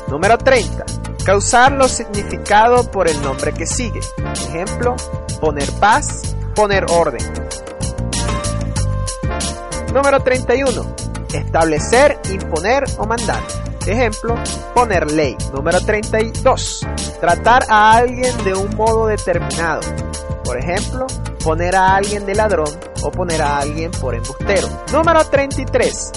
Número 0.08 0.38
30. 0.38 0.86
Causar 1.26 1.74
lo 1.74 1.90
significado 1.90 2.90
por 2.90 3.10
el 3.10 3.22
nombre 3.22 3.52
que 3.52 3.66
sigue. 3.66 4.00
Ejemplo, 4.48 4.96
poner 5.42 5.70
paz, 5.74 6.38
poner 6.56 6.86
orden. 6.90 7.22
Número 9.94 10.22
31. 10.22 10.96
Establecer, 11.34 12.18
imponer 12.32 12.86
o 12.98 13.06
mandar. 13.06 13.44
Ejemplo, 13.86 14.36
poner 14.74 15.12
ley. 15.12 15.36
Número 15.52 15.82
32. 15.82 16.88
Tratar 17.20 17.66
a 17.68 17.92
alguien 17.92 18.42
de 18.46 18.54
un 18.54 18.74
modo 18.78 19.08
determinado. 19.08 19.82
Por 20.46 20.58
ejemplo, 20.58 21.08
poner 21.44 21.76
a 21.76 21.96
alguien 21.96 22.26
de 22.26 22.36
ladrón 22.36 22.70
o 23.04 23.12
poner 23.12 23.42
a 23.42 23.60
alguien 23.60 23.92
por 23.92 24.16
embustero. 24.16 24.68
Número 24.92 25.24
33. 25.26 26.12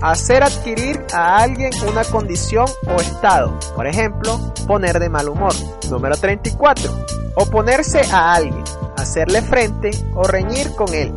Hacer 0.00 0.44
adquirir 0.44 1.04
a 1.12 1.38
alguien 1.38 1.72
una 1.86 2.04
condición 2.04 2.66
o 2.86 3.00
estado. 3.00 3.58
Por 3.74 3.86
ejemplo, 3.86 4.52
poner 4.66 4.98
de 4.98 5.08
mal 5.08 5.28
humor. 5.28 5.54
Número 5.90 6.16
34. 6.16 6.90
Oponerse 7.34 8.00
a 8.12 8.34
alguien. 8.34 8.64
Hacerle 8.96 9.42
frente 9.42 9.90
o 10.14 10.22
reñir 10.22 10.74
con 10.74 10.92
él. 10.94 11.12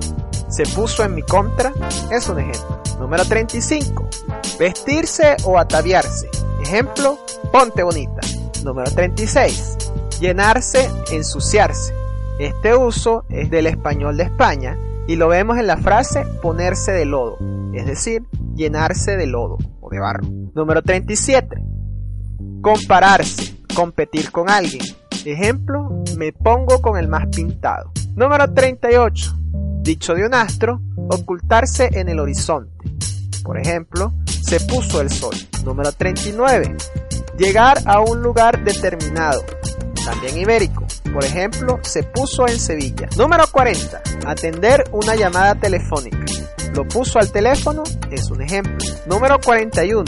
Se 0.50 0.64
puso 0.64 1.04
en 1.04 1.16
mi 1.16 1.22
contra 1.22 1.72
es 2.12 2.28
un 2.28 2.40
ejemplo. 2.40 2.82
Número 3.00 3.24
35. 3.26 4.08
Vestirse 4.60 5.38
o 5.46 5.58
ataviarse. 5.58 6.30
Ejemplo, 6.62 7.18
ponte 7.52 7.84
bonita. 7.84 8.22
Número 8.64 8.92
36. 8.92 9.78
Llenarse, 10.20 10.90
ensuciarse. 11.12 12.01
Este 12.42 12.76
uso 12.76 13.24
es 13.30 13.52
del 13.52 13.68
español 13.68 14.18
de 14.18 14.24
España 14.24 14.76
y 15.08 15.16
lo 15.16 15.28
vemos 15.28 15.60
en 15.60 15.68
la 15.68 15.78
frase 15.78 16.26
ponerse 16.42 16.92
de 16.92 17.06
lodo, 17.06 17.38
es 17.72 17.86
decir, 17.86 18.24
llenarse 18.56 19.16
de 19.16 19.28
lodo 19.28 19.60
o 19.80 19.92
de 19.92 20.00
barro. 20.00 20.24
Número 20.56 20.82
37. 20.82 21.64
Compararse, 22.64 23.58
competir 23.76 24.32
con 24.32 24.50
alguien. 24.50 24.84
Ejemplo, 25.24 26.04
me 26.18 26.34
pongo 26.34 26.82
con 26.82 26.98
el 26.98 27.08
más 27.08 27.28
pintado. 27.28 27.92
Número 28.16 28.52
38. 28.52 29.38
Dicho 29.84 30.16
de 30.16 30.26
un 30.26 30.34
astro, 30.34 30.82
ocultarse 31.12 31.92
en 31.94 32.10
el 32.10 32.20
horizonte. 32.20 32.74
Por 33.44 33.60
ejemplo, 33.60 34.14
se 34.26 34.60
puso 34.62 35.00
el 35.00 35.12
sol. 35.12 35.36
Número 35.64 35.92
39. 35.92 36.76
Llegar 37.38 37.78
a 37.86 38.00
un 38.00 38.24
lugar 38.24 38.64
determinado. 38.64 39.44
También 40.04 40.40
ibérico. 40.40 40.88
Por 41.14 41.26
ejemplo, 41.26 41.80
se 41.84 42.04
puso 42.04 42.48
en 42.48 42.60
Sevilla. 42.60 43.10
Número 43.18 43.44
40. 43.52 44.02
Atender 44.26 44.86
una 44.92 45.16
llamada 45.16 45.56
telefónica. 45.56 46.18
Lo 46.74 46.88
puso 46.88 47.20
al 47.20 47.32
teléfono 47.32 47.84
es 48.10 48.32
un 48.32 48.42
ejemplo. 48.42 48.78
Número 49.06 49.40
41. 49.40 50.06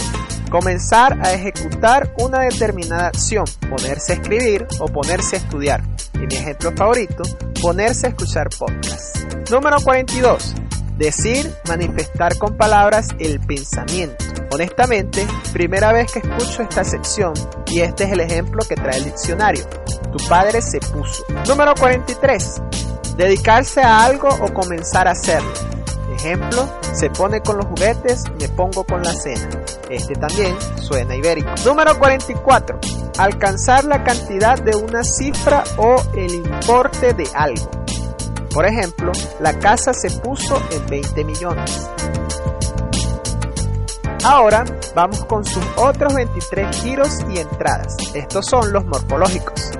Comenzar 0.50 1.20
a 1.26 1.34
ejecutar 1.34 2.14
una 2.20 2.40
determinada 2.40 3.08
acción. 3.08 3.46
Ponerse 3.70 4.14
a 4.14 4.16
escribir 4.16 4.66
o 4.80 4.86
ponerse 4.86 5.36
a 5.36 5.40
estudiar. 5.40 5.84
Y 6.14 6.20
mi 6.20 6.36
ejemplo 6.36 6.72
favorito, 6.76 7.24
ponerse 7.62 8.08
a 8.08 8.10
escuchar 8.10 8.50
podcast. 8.58 9.18
Número 9.50 9.78
42. 9.82 10.56
Decir, 10.98 11.52
manifestar 11.68 12.38
con 12.38 12.56
palabras 12.56 13.10
el 13.20 13.40
pensamiento. 13.40 14.23
Honestamente, 14.54 15.26
primera 15.52 15.92
vez 15.92 16.12
que 16.12 16.20
escucho 16.20 16.62
esta 16.62 16.84
sección 16.84 17.34
y 17.66 17.82
este 17.82 18.04
es 18.04 18.12
el 18.12 18.20
ejemplo 18.20 18.62
que 18.70 18.76
trae 18.76 18.98
el 18.98 19.06
diccionario. 19.06 19.66
Tu 20.12 20.30
padre 20.30 20.62
se 20.62 20.80
puso. 20.80 21.24
Número 21.48 21.74
43. 21.74 22.62
Dedicarse 23.18 23.82
a 23.82 24.06
algo 24.06 24.30
o 24.30 24.54
comenzar 24.54 25.08
a 25.08 25.12
hacerlo. 25.12 25.52
Ejemplo, 26.16 26.70
se 26.94 27.10
pone 27.10 27.42
con 27.42 27.58
los 27.58 27.66
juguetes, 27.66 28.26
me 28.40 28.48
pongo 28.50 28.84
con 28.84 29.02
la 29.02 29.14
cena. 29.14 29.50
Este 29.90 30.14
también 30.14 30.56
suena 30.80 31.16
ibérico. 31.16 31.50
Número 31.66 31.98
44. 31.98 32.80
Alcanzar 33.18 33.86
la 33.86 34.04
cantidad 34.04 34.62
de 34.62 34.76
una 34.76 35.04
cifra 35.04 35.64
o 35.78 35.96
el 36.16 36.32
importe 36.32 37.16
de 37.16 37.28
algo. 37.34 37.72
Por 38.54 38.68
ejemplo, 38.68 39.14
la 39.40 39.58
casa 39.58 39.96
se 39.96 40.12
puso 40.20 40.62
en 40.70 40.86
20 40.86 41.24
millones. 41.24 41.90
Ahora 44.24 44.64
vamos 44.96 45.26
con 45.26 45.44
sus 45.44 45.64
otros 45.76 46.14
23 46.14 46.82
giros 46.82 47.20
y 47.30 47.40
entradas. 47.40 47.98
Estos 48.14 48.46
son 48.46 48.72
los 48.72 48.86
morfológicos. 48.86 49.72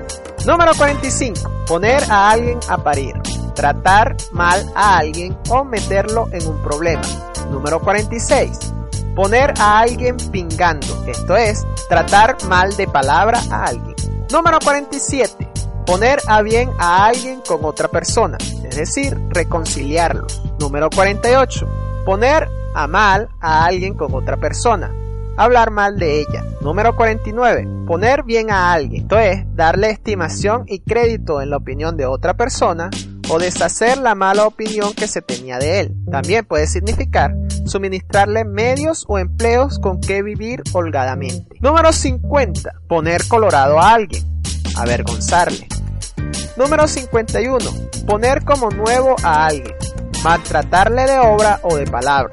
Número 0.46 0.72
45. 0.74 1.64
Poner 1.66 2.04
a 2.10 2.30
alguien 2.30 2.60
a 2.68 2.76
parir. 2.76 3.14
Tratar 3.54 4.16
mal 4.32 4.70
a 4.74 4.98
alguien 4.98 5.38
o 5.48 5.64
meterlo 5.64 6.28
en 6.30 6.46
un 6.46 6.62
problema. 6.62 7.02
Número 7.50 7.80
46. 7.80 8.74
Poner 9.16 9.54
a 9.58 9.78
alguien 9.78 10.16
pingando. 10.30 11.04
Esto 11.06 11.36
es, 11.36 11.64
tratar 11.88 12.36
mal 12.44 12.76
de 12.76 12.86
palabra 12.86 13.40
a 13.50 13.64
alguien. 13.64 13.96
Número 14.30 14.58
47. 14.62 15.48
Poner 15.86 16.20
a 16.26 16.42
bien 16.42 16.70
a 16.78 17.06
alguien 17.06 17.40
con 17.46 17.64
otra 17.64 17.88
persona. 17.88 18.36
Es 18.62 18.76
decir, 18.76 19.18
reconciliarlos. 19.30 20.42
Número 20.58 20.90
48. 20.90 21.66
Poner 22.04 22.50
a 22.74 22.86
mal 22.86 23.28
a 23.40 23.64
alguien 23.64 23.94
con 23.94 24.14
otra 24.14 24.36
persona. 24.36 24.92
Hablar 25.36 25.70
mal 25.70 25.98
de 25.98 26.20
ella. 26.20 26.44
Número 26.60 26.94
49. 26.94 27.86
Poner 27.86 28.22
bien 28.22 28.50
a 28.50 28.72
alguien. 28.72 29.02
Esto 29.02 29.18
es, 29.18 29.44
darle 29.54 29.90
estimación 29.90 30.64
y 30.68 30.80
crédito 30.80 31.40
en 31.40 31.50
la 31.50 31.56
opinión 31.56 31.96
de 31.96 32.06
otra 32.06 32.34
persona 32.34 32.90
o 33.28 33.38
deshacer 33.38 33.98
la 33.98 34.14
mala 34.14 34.46
opinión 34.46 34.92
que 34.94 35.08
se 35.08 35.22
tenía 35.22 35.58
de 35.58 35.80
él. 35.80 35.94
También 36.10 36.44
puede 36.44 36.66
significar 36.66 37.34
suministrarle 37.66 38.44
medios 38.44 39.04
o 39.08 39.18
empleos 39.18 39.78
con 39.78 40.00
que 40.00 40.22
vivir 40.22 40.62
holgadamente. 40.72 41.56
Número 41.60 41.92
50. 41.92 42.70
Poner 42.86 43.26
colorado 43.26 43.80
a 43.80 43.92
alguien. 43.92 44.24
Avergonzarle. 44.76 45.66
Número 46.56 46.86
51. 46.86 47.58
Poner 48.06 48.44
como 48.44 48.70
nuevo 48.70 49.16
a 49.22 49.46
alguien. 49.46 49.74
Maltratarle 50.22 51.06
de 51.06 51.18
obra 51.18 51.58
o 51.62 51.76
de 51.76 51.86
palabra. 51.86 52.30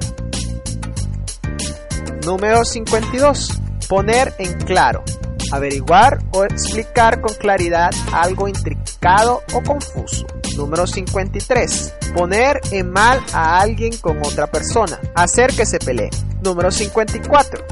Número 2.24 2.64
52. 2.64 3.60
Poner 3.88 4.32
en 4.38 4.52
claro. 4.60 5.02
Averiguar 5.50 6.20
o 6.32 6.44
explicar 6.44 7.20
con 7.20 7.34
claridad 7.34 7.90
algo 8.12 8.46
intricado 8.46 9.42
o 9.52 9.62
confuso. 9.62 10.26
Número 10.56 10.86
53. 10.86 11.94
Poner 12.14 12.60
en 12.70 12.90
mal 12.90 13.20
a 13.32 13.58
alguien 13.60 13.96
con 13.96 14.18
otra 14.18 14.46
persona. 14.46 15.00
Hacer 15.14 15.52
que 15.52 15.66
se 15.66 15.78
pelee. 15.78 16.10
Número 16.42 16.70
54. 16.70 17.64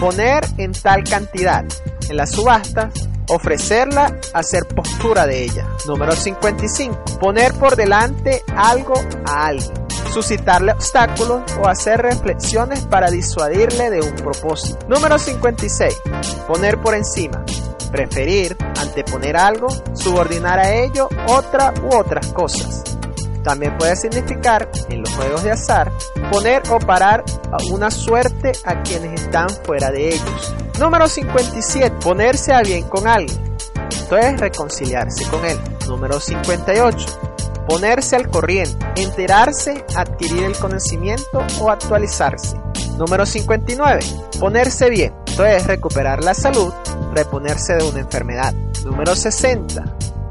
Poner 0.00 0.44
en 0.56 0.72
tal 0.72 1.04
cantidad. 1.04 1.64
En 2.08 2.16
las 2.16 2.30
subastas, 2.30 2.92
ofrecerla, 3.28 4.18
hacer 4.32 4.66
postura 4.66 5.26
de 5.26 5.44
ella. 5.44 5.68
Número 5.86 6.12
55. 6.12 7.18
Poner 7.20 7.52
por 7.54 7.76
delante 7.76 8.42
algo 8.56 8.94
a 9.26 9.46
alguien 9.46 9.79
suscitarle 10.12 10.72
obstáculos 10.72 11.42
o 11.60 11.68
hacer 11.68 12.02
reflexiones 12.02 12.84
para 12.86 13.10
disuadirle 13.10 13.90
de 13.90 14.00
un 14.00 14.14
propósito. 14.16 14.78
Número 14.88 15.18
56. 15.18 15.94
Poner 16.46 16.78
por 16.78 16.94
encima. 16.94 17.44
Preferir, 17.90 18.56
anteponer 18.80 19.36
algo, 19.36 19.68
subordinar 19.94 20.58
a 20.58 20.72
ello 20.74 21.08
otra 21.26 21.72
u 21.82 21.96
otras 21.96 22.26
cosas. 22.28 22.84
También 23.42 23.76
puede 23.78 23.96
significar, 23.96 24.70
en 24.90 25.00
los 25.00 25.14
juegos 25.14 25.42
de 25.42 25.52
azar, 25.52 25.90
poner 26.30 26.62
o 26.70 26.78
parar 26.78 27.24
a 27.50 27.56
una 27.72 27.90
suerte 27.90 28.52
a 28.64 28.82
quienes 28.82 29.22
están 29.22 29.48
fuera 29.64 29.90
de 29.90 30.08
ellos. 30.10 30.54
Número 30.78 31.08
57. 31.08 31.96
Ponerse 32.02 32.52
a 32.52 32.60
bien 32.62 32.86
con 32.88 33.08
alguien. 33.08 33.38
Esto 33.90 34.16
es 34.18 34.40
reconciliarse 34.40 35.24
con 35.30 35.44
él. 35.44 35.58
Número 35.86 36.20
58. 36.20 37.29
Ponerse 37.70 38.16
al 38.16 38.28
corriente. 38.28 38.84
Enterarse, 38.96 39.84
adquirir 39.94 40.42
el 40.42 40.56
conocimiento 40.56 41.46
o 41.60 41.70
actualizarse. 41.70 42.56
Número 42.98 43.24
59. 43.24 44.00
Ponerse 44.40 44.90
bien. 44.90 45.14
Esto 45.24 45.46
es 45.46 45.68
recuperar 45.68 46.24
la 46.24 46.34
salud, 46.34 46.72
reponerse 47.14 47.74
de 47.74 47.84
una 47.84 48.00
enfermedad. 48.00 48.52
Número 48.84 49.14
60. 49.14 49.84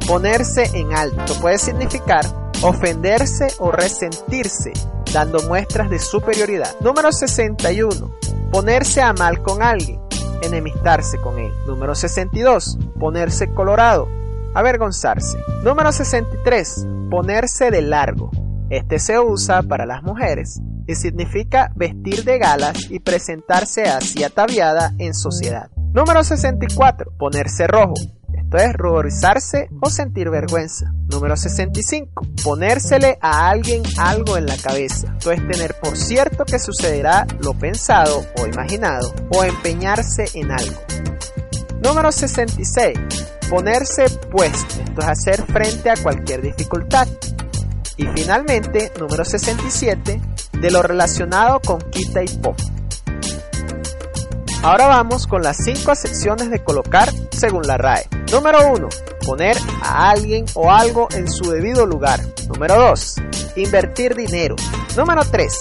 Ponerse 0.05 0.69
en 0.74 0.93
alto. 0.93 1.34
Puede 1.39 1.60
significar 1.60 2.25
ofenderse 2.62 3.48
o 3.60 3.72
resentirse, 3.72 4.74
dando 5.13 5.41
muestras 5.43 5.89
de 5.89 6.00
superioridad. 6.00 6.75
Número 6.81 7.10
61. 7.13 8.15
Ponerse 8.51 9.01
a 9.01 9.13
mal 9.13 9.41
con 9.41 9.63
alguien, 9.63 10.01
enemistarse 10.41 11.17
con 11.22 11.39
él. 11.39 11.53
Número 11.65 11.96
62. 11.96 12.77
Ponerse 13.00 13.53
colorado, 13.53 14.10
avergonzarse. 14.56 15.38
Número 15.63 15.91
63. 15.91 16.88
Ponerse 17.10 17.72
de 17.72 17.82
largo. 17.82 18.32
Este 18.70 19.00
se 19.00 19.20
usa 19.20 19.63
para 19.63 19.86
las 19.86 20.03
mujeres 20.03 20.62
y 20.88 20.96
significa 20.96 21.72
vestir 21.75 22.24
de 22.24 22.38
galas 22.38 22.89
y 22.89 23.00
presentarse 23.00 23.84
así 23.84 24.24
ataviada 24.24 24.94
en 24.98 25.13
sociedad. 25.13 25.70
Número 25.94 26.24
64. 26.24 27.13
Ponerse 27.18 27.68
rojo. 27.68 27.96
Esto 28.34 28.58
es 28.58 28.74
ruborizarse 28.74 29.70
o 29.79 29.89
sentir 29.89 30.29
vergüenza. 30.29 30.91
Número 31.08 31.38
65. 31.38 32.25
Ponérsele 32.44 33.18
a 33.22 33.50
alguien 33.50 33.84
algo 33.98 34.38
en 34.38 34.48
la 34.48 34.58
cabeza. 34.58 35.13
Esto 35.18 35.32
es 35.32 35.48
tener 35.48 35.75
por 35.79 35.96
cierto 35.96 36.46
que 36.46 36.58
sucederá 36.58 37.27
lo 37.41 37.53
pensado 37.53 38.25
o 38.41 38.48
imaginado 38.48 39.13
o 39.32 39.44
empeñarse 39.44 40.25
en 40.34 40.51
algo. 40.51 40.79
Número 41.84 42.12
66. 42.12 43.18
Ponerse 43.50 44.10
puesto. 44.32 44.82
Esto 44.82 45.01
es 45.01 45.08
hacer 45.08 45.46
frente 45.48 45.89
a 45.89 45.96
cualquier 45.96 46.41
dificultad. 46.41 47.08
Y 47.98 48.06
finalmente, 48.15 48.91
número 49.00 49.25
67, 49.25 50.22
de 50.53 50.72
lo 50.72 50.82
relacionado 50.82 51.60
con 51.60 51.79
quita 51.91 52.24
y 52.24 52.27
pop. 52.38 52.56
Ahora 54.62 54.88
vamos 54.88 55.25
con 55.25 55.41
las 55.41 55.58
5 55.63 55.96
secciones 55.96 56.50
de 56.50 56.63
colocar 56.63 57.10
según 57.32 57.65
la 57.65 57.77
RAE. 57.77 58.08
Número 58.32 58.74
1. 58.74 58.89
Poner 59.25 59.58
a 59.82 60.10
alguien 60.12 60.46
o 60.53 60.70
algo 60.70 61.08
en 61.12 61.29
su 61.29 61.50
debido 61.50 61.86
lugar. 61.86 62.20
Número 62.48 62.75
2. 62.75 63.15
Invertir 63.56 64.15
dinero. 64.15 64.56
Número 64.98 65.22
3. 65.24 65.53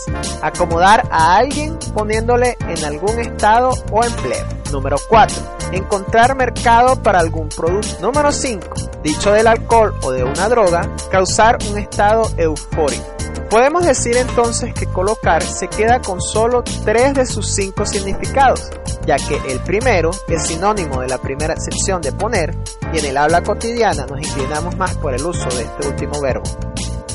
Acomodar 0.42 1.07
a 1.11 1.37
alguien 1.37 1.78
poniéndole 1.95 2.57
en 2.61 2.85
algún 2.85 3.18
estado 3.21 3.71
o 3.92 4.04
empleo. 4.04 4.57
Número 4.72 4.96
4. 5.08 5.37
Encontrar 5.72 6.37
mercado 6.37 7.02
para 7.02 7.20
algún 7.20 7.48
producto. 7.48 8.00
Número 8.00 8.32
5. 8.32 8.75
Dicho 9.02 9.32
del 9.32 9.46
alcohol 9.46 9.94
o 10.02 10.10
de 10.10 10.25
una 10.25 10.48
droga, 10.48 10.88
causar 11.10 11.58
un 11.70 11.78
estado 11.78 12.30
eufórico. 12.37 13.06
Podemos 13.50 13.87
decir 13.87 14.14
entonces 14.16 14.75
que 14.75 14.87
colocar 14.87 15.42
se 15.42 15.68
queda 15.68 16.02
con 16.02 16.20
solo 16.20 16.62
tres 16.84 17.14
de 17.14 17.25
sus 17.25 17.50
cinco 17.54 17.87
significados, 17.87 18.68
ya 19.07 19.16
que 19.16 19.40
el 19.50 19.61
primero 19.61 20.11
es 20.28 20.48
sinónimo 20.48 21.00
de 21.00 21.09
la 21.09 21.16
primera 21.16 21.57
sección 21.57 22.02
de 22.02 22.12
poner 22.12 22.54
y 22.92 22.98
en 22.98 23.07
el 23.07 23.16
habla 23.16 23.42
cotidiana 23.42 24.04
nos 24.04 24.20
inclinamos 24.20 24.76
más 24.76 24.94
por 24.96 25.14
el 25.14 25.24
uso 25.24 25.48
de 25.48 25.62
este 25.62 25.88
último 25.88 26.20
verbo. 26.20 26.44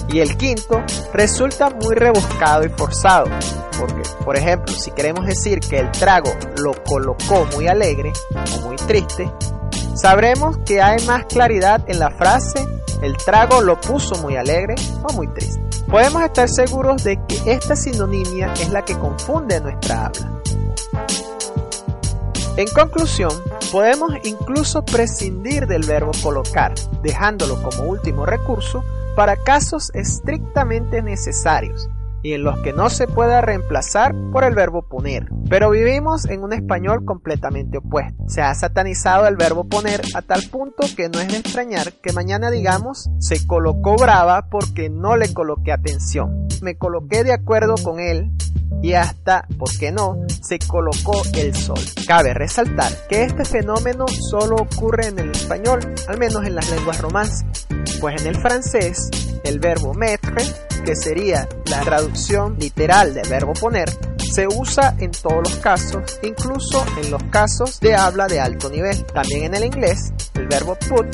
Y 0.09 0.19
el 0.19 0.37
quinto 0.37 0.83
resulta 1.13 1.69
muy 1.69 1.95
rebuscado 1.95 2.65
y 2.65 2.69
forzado, 2.69 3.25
porque, 3.79 4.01
por 4.23 4.35
ejemplo, 4.35 4.73
si 4.75 4.91
queremos 4.91 5.25
decir 5.25 5.59
que 5.59 5.79
el 5.79 5.91
trago 5.91 6.31
lo 6.61 6.73
colocó 6.83 7.47
muy 7.55 7.67
alegre 7.67 8.13
o 8.57 8.67
muy 8.67 8.75
triste, 8.75 9.31
sabremos 9.95 10.57
que 10.65 10.81
hay 10.81 11.03
más 11.05 11.25
claridad 11.25 11.81
en 11.87 11.99
la 11.99 12.11
frase 12.11 12.65
el 13.03 13.17
trago 13.17 13.61
lo 13.61 13.81
puso 13.81 14.15
muy 14.21 14.37
alegre 14.37 14.75
o 15.03 15.11
muy 15.11 15.27
triste. 15.27 15.61
Podemos 15.91 16.23
estar 16.23 16.47
seguros 16.47 17.03
de 17.03 17.19
que 17.27 17.51
esta 17.51 17.75
sinonimia 17.75 18.53
es 18.53 18.69
la 18.69 18.85
que 18.85 18.97
confunde 18.97 19.59
nuestra 19.59 20.05
habla. 20.05 20.41
En 22.55 22.67
conclusión, 22.69 23.31
podemos 23.73 24.13
incluso 24.23 24.85
prescindir 24.85 25.67
del 25.67 25.83
verbo 25.83 26.11
colocar, 26.23 26.73
dejándolo 27.01 27.61
como 27.61 27.83
último 27.83 28.25
recurso 28.25 28.85
para 29.15 29.35
casos 29.35 29.91
estrictamente 29.93 31.01
necesarios 31.01 31.89
y 32.23 32.33
en 32.33 32.43
los 32.43 32.57
que 32.59 32.73
no 32.73 32.89
se 32.89 33.07
pueda 33.07 33.41
reemplazar 33.41 34.15
por 34.31 34.43
el 34.43 34.55
verbo 34.55 34.81
poner. 34.83 35.27
Pero 35.49 35.69
vivimos 35.69 36.25
en 36.29 36.43
un 36.43 36.53
español 36.53 37.05
completamente 37.05 37.77
opuesto. 37.77 38.23
Se 38.27 38.41
ha 38.41 38.53
satanizado 38.55 39.27
el 39.27 39.35
verbo 39.35 39.65
poner 39.65 40.01
a 40.15 40.21
tal 40.21 40.43
punto 40.49 40.85
que 40.95 41.09
no 41.09 41.19
es 41.19 41.27
de 41.27 41.37
extrañar 41.37 41.93
que 42.01 42.13
mañana 42.13 42.49
digamos 42.49 43.09
se 43.19 43.45
colocó 43.45 43.95
brava 43.95 44.47
porque 44.49 44.89
no 44.89 45.15
le 45.15 45.33
coloqué 45.33 45.71
atención. 45.71 46.47
Me 46.61 46.77
coloqué 46.77 47.23
de 47.23 47.33
acuerdo 47.33 47.75
con 47.83 47.99
él 47.99 48.31
y 48.81 48.93
hasta, 48.93 49.47
¿por 49.57 49.69
qué 49.77 49.91
no?, 49.91 50.17
se 50.41 50.59
colocó 50.59 51.21
el 51.35 51.55
sol. 51.55 51.79
Cabe 52.05 52.33
resaltar 52.33 52.91
que 53.07 53.23
este 53.23 53.45
fenómeno 53.45 54.05
solo 54.07 54.57
ocurre 54.57 55.07
en 55.07 55.19
el 55.19 55.31
español, 55.31 55.79
al 56.07 56.17
menos 56.17 56.45
en 56.45 56.55
las 56.55 56.69
lenguas 56.69 56.99
romances, 56.99 57.45
pues 58.01 58.21
en 58.21 58.27
el 58.27 58.35
francés 58.35 59.09
el 59.45 59.59
verbo 59.59 59.93
mettre, 59.93 60.43
que 60.85 60.95
sería 60.95 61.47
la 61.69 61.81
traducción 61.81 62.57
literal 62.59 63.13
del 63.13 63.29
verbo 63.29 63.53
poner, 63.53 63.89
se 64.33 64.47
usa 64.47 64.95
en 64.99 65.13
todos 65.33 65.51
los 65.51 65.59
casos, 65.61 66.19
incluso 66.21 66.85
en 67.01 67.11
los 67.11 67.23
casos 67.25 67.79
de 67.79 67.95
habla 67.95 68.27
de 68.27 68.39
alto 68.39 68.69
nivel. 68.69 69.03
También 69.05 69.45
en 69.45 69.55
el 69.55 69.65
inglés, 69.65 70.13
el 70.35 70.47
verbo 70.47 70.77
put 70.87 71.07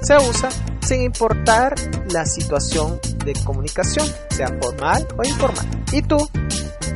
se 0.00 0.16
usa 0.16 0.48
sin 0.80 1.02
importar 1.02 1.74
la 2.10 2.24
situación 2.24 3.00
de 3.24 3.34
comunicación, 3.44 4.06
sea 4.30 4.48
formal 4.60 5.06
o 5.16 5.26
informal. 5.26 5.66
¿Y 5.92 6.02
tú? 6.02 6.16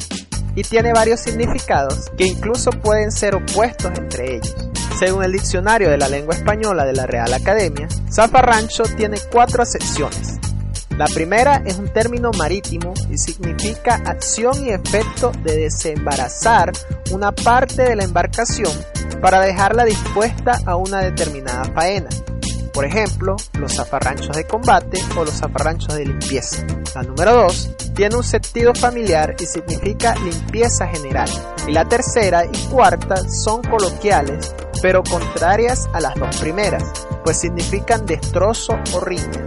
y 0.56 0.62
tiene 0.62 0.94
varios 0.94 1.22
significados 1.22 2.12
que 2.16 2.28
incluso 2.28 2.70
pueden 2.70 3.12
ser 3.12 3.34
opuestos 3.34 3.98
entre 3.98 4.36
ellos. 4.36 4.70
Según 5.00 5.24
el 5.24 5.32
diccionario 5.32 5.90
de 5.90 5.98
la 5.98 6.08
lengua 6.08 6.36
española 6.36 6.86
de 6.86 6.94
la 6.94 7.08
Real 7.08 7.34
Academia, 7.34 7.88
zafarrancho 8.12 8.84
tiene 8.96 9.18
cuatro 9.32 9.64
acepciones. 9.64 10.38
La 10.98 11.06
primera 11.06 11.62
es 11.64 11.78
un 11.78 11.90
término 11.90 12.32
marítimo 12.40 12.92
y 13.12 13.20
significa 13.20 14.02
acción 14.04 14.66
y 14.66 14.72
efecto 14.72 15.32
de 15.44 15.56
desembarazar 15.56 16.72
una 17.12 17.32
parte 17.32 17.84
de 17.84 17.96
la 17.96 18.04
embarcación 18.04 18.72
para 19.22 19.42
dejarla 19.42 19.86
dispuesta 19.86 20.60
a 20.66 20.76
una 20.76 21.02
determinada 21.02 21.66
faena. 21.66 22.10
Por 22.74 22.86
ejemplo, 22.86 23.36
los 23.60 23.76
zafarranchos 23.76 24.36
de 24.36 24.48
combate 24.48 25.00
o 25.16 25.24
los 25.24 25.36
zafarranchos 25.36 25.96
de 25.96 26.06
limpieza. 26.06 26.66
La 26.96 27.04
número 27.04 27.44
2 27.44 27.70
tiene 27.96 28.16
un 28.16 28.24
sentido 28.24 28.74
familiar 28.74 29.36
y 29.40 29.46
significa 29.46 30.16
limpieza 30.16 30.88
general. 30.88 31.30
Y 31.68 31.74
la 31.74 31.86
tercera 31.86 32.44
y 32.46 32.58
cuarta 32.70 33.18
son 33.30 33.62
coloquiales, 33.62 34.54
pero 34.82 35.04
contrarias 35.04 35.88
a 35.94 36.00
las 36.00 36.16
dos 36.16 36.36
primeras, 36.38 36.84
pues 37.24 37.40
significan 37.40 38.06
destrozo 38.06 38.78
o 38.94 39.00
riña. 39.00 39.46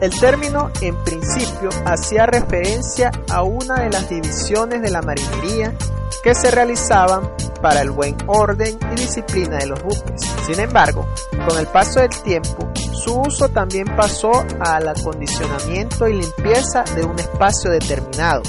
El 0.00 0.18
término 0.18 0.70
en 0.80 0.96
principio 1.02 1.70
hacía 1.84 2.26
referencia 2.26 3.10
a 3.30 3.42
una 3.42 3.80
de 3.80 3.90
las 3.90 4.08
divisiones 4.08 4.80
de 4.80 4.90
la 4.90 5.02
marinería 5.02 5.74
que 6.22 6.34
se 6.34 6.50
realizaban 6.50 7.30
para 7.60 7.80
el 7.80 7.90
buen 7.90 8.16
orden 8.26 8.78
y 8.92 8.94
disciplina 8.94 9.58
de 9.58 9.66
los 9.66 9.82
buques. 9.82 10.20
Sin 10.46 10.60
embargo, 10.60 11.06
con 11.48 11.58
el 11.58 11.66
paso 11.66 12.00
del 12.00 12.10
tiempo, 12.22 12.70
su 12.92 13.20
uso 13.20 13.48
también 13.48 13.86
pasó 13.96 14.44
al 14.60 14.88
acondicionamiento 14.88 16.06
y 16.08 16.20
limpieza 16.20 16.84
de 16.94 17.04
un 17.04 17.18
espacio 17.18 17.70
determinado, 17.70 18.42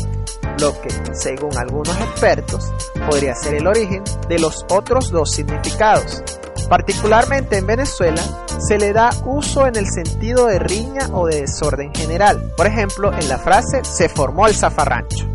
lo 0.59 0.79
que, 0.81 0.89
según 1.13 1.57
algunos 1.57 1.95
expertos, 1.99 2.71
podría 3.09 3.35
ser 3.35 3.55
el 3.55 3.67
origen 3.67 4.03
de 4.27 4.39
los 4.39 4.65
otros 4.69 5.11
dos 5.11 5.31
significados. 5.31 6.23
Particularmente 6.69 7.57
en 7.57 7.65
Venezuela, 7.65 8.21
se 8.59 8.77
le 8.77 8.93
da 8.93 9.09
uso 9.25 9.65
en 9.65 9.75
el 9.75 9.87
sentido 9.89 10.47
de 10.47 10.59
riña 10.59 11.09
o 11.13 11.25
de 11.27 11.41
desorden 11.41 11.93
general. 11.93 12.53
Por 12.55 12.67
ejemplo, 12.67 13.11
en 13.13 13.27
la 13.29 13.37
frase 13.37 13.83
se 13.83 14.09
formó 14.09 14.47
el 14.47 14.55
zafarrancho. 14.55 15.27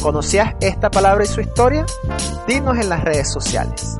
¿Conocías 0.00 0.54
esta 0.60 0.90
palabra 0.90 1.24
y 1.24 1.28
su 1.28 1.40
historia? 1.40 1.86
Dinos 2.46 2.78
en 2.78 2.88
las 2.88 3.02
redes 3.02 3.32
sociales. 3.32 3.98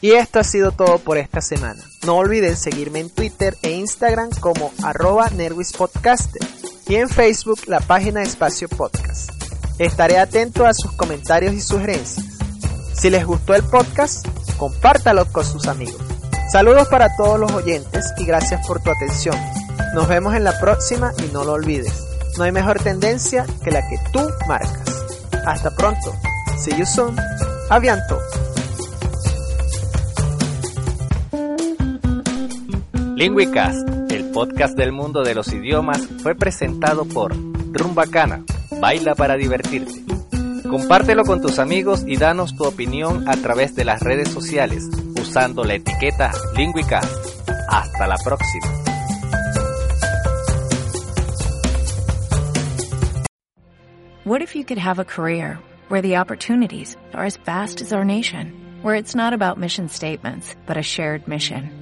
Y 0.00 0.12
esto 0.12 0.40
ha 0.40 0.44
sido 0.44 0.72
todo 0.72 0.98
por 0.98 1.16
esta 1.16 1.40
semana. 1.40 1.82
No 2.04 2.16
olviden 2.16 2.56
seguirme 2.56 2.98
en 2.98 3.10
Twitter 3.10 3.56
e 3.62 3.70
Instagram 3.70 4.30
como 4.40 4.72
arroba 4.82 5.30
nerwispodcaster 5.30 6.42
y 6.88 6.96
en 6.96 7.08
Facebook 7.08 7.60
la 7.66 7.80
página 7.80 8.22
Espacio 8.22 8.68
Podcast. 8.68 9.30
Estaré 9.78 10.18
atento 10.18 10.66
a 10.66 10.74
sus 10.74 10.92
comentarios 10.92 11.54
y 11.54 11.60
sugerencias. 11.60 12.26
Si 12.94 13.10
les 13.10 13.24
gustó 13.24 13.54
el 13.54 13.62
podcast, 13.62 14.26
compártalo 14.58 15.26
con 15.32 15.44
sus 15.44 15.66
amigos. 15.66 16.00
Saludos 16.50 16.88
para 16.88 17.16
todos 17.16 17.40
los 17.40 17.52
oyentes 17.52 18.12
y 18.18 18.24
gracias 18.24 18.66
por 18.66 18.82
tu 18.82 18.90
atención. 18.90 19.36
Nos 19.94 20.08
vemos 20.08 20.34
en 20.34 20.44
la 20.44 20.58
próxima 20.60 21.12
y 21.18 21.32
no 21.32 21.44
lo 21.44 21.52
olvides. 21.52 21.92
No 22.36 22.44
hay 22.44 22.52
mejor 22.52 22.78
tendencia 22.78 23.46
que 23.64 23.70
la 23.70 23.80
que 23.88 23.96
tú 24.12 24.20
marcas. 24.46 25.04
Hasta 25.46 25.70
pronto. 25.70 26.12
See 26.58 26.76
you 26.76 26.86
soon. 26.86 27.16
Avianto. 27.70 28.18
Linguicast, 33.16 33.88
el 34.12 34.30
podcast 34.30 34.76
del 34.76 34.92
mundo 34.92 35.22
de 35.22 35.34
los 35.34 35.52
idiomas, 35.52 36.06
fue 36.22 36.34
presentado 36.34 37.04
por 37.04 37.34
Rumbacana. 37.72 38.44
Baila 38.80 39.14
para 39.14 39.36
divertirte. 39.36 40.02
Compártelo 40.68 41.24
con 41.24 41.40
tus 41.40 41.58
amigos 41.58 42.04
y 42.06 42.16
danos 42.16 42.56
tu 42.56 42.64
opinión 42.64 43.28
a 43.28 43.36
través 43.36 43.74
de 43.74 43.84
las 43.84 44.00
redes 44.00 44.28
sociales 44.28 44.88
usando 45.20 45.64
la 45.64 45.74
etiqueta 45.74 46.30
Lingüicast. 46.56 47.50
Hasta 47.68 48.06
la 48.06 48.16
próxima. 48.24 48.66
What 54.24 54.40
if 54.40 54.54
you 54.54 54.64
could 54.64 54.78
have 54.78 54.98
a 55.00 55.04
career 55.04 55.58
where 55.88 56.00
the 56.00 56.16
opportunities 56.16 56.96
are 57.12 57.24
as 57.24 57.36
vast 57.44 57.80
as 57.80 57.92
our 57.92 58.04
nation, 58.04 58.52
where 58.82 58.94
it's 58.94 59.14
not 59.14 59.32
about 59.32 59.58
mission 59.58 59.88
statements, 59.88 60.54
but 60.66 60.76
a 60.76 60.82
shared 60.82 61.26
mission? 61.26 61.81